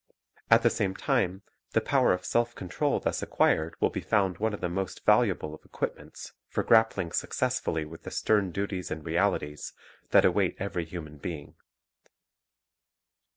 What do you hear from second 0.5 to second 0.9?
the